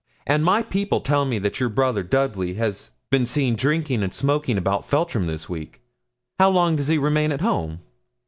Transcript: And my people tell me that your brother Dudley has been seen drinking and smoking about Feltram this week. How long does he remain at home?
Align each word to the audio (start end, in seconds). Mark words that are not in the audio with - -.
And 0.25 0.43
my 0.43 0.63
people 0.63 1.01
tell 1.01 1.25
me 1.25 1.37
that 1.37 1.59
your 1.59 1.69
brother 1.69 2.01
Dudley 2.01 2.55
has 2.55 2.89
been 3.11 3.23
seen 3.27 3.55
drinking 3.55 4.01
and 4.01 4.11
smoking 4.11 4.57
about 4.57 4.83
Feltram 4.89 5.27
this 5.27 5.47
week. 5.47 5.83
How 6.39 6.49
long 6.49 6.75
does 6.75 6.87
he 6.87 6.97
remain 6.97 7.31
at 7.31 7.41
home? 7.41 7.81